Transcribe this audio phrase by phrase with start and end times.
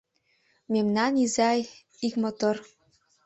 [0.73, 1.59] Мемнан изай
[2.05, 2.55] ик мотор.